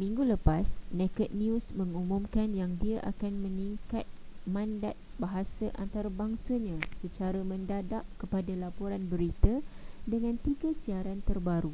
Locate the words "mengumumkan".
1.78-2.48